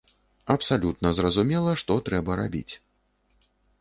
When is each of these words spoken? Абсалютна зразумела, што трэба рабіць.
Абсалютна 0.53 1.11
зразумела, 1.19 1.75
што 1.81 1.99
трэба 2.11 2.39
рабіць. 2.41 2.73